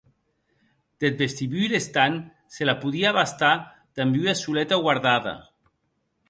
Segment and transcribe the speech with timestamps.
[1.03, 2.17] Deth vestibul estant
[2.55, 3.53] se la podie abastar
[4.01, 5.37] damb ua soleta guardada.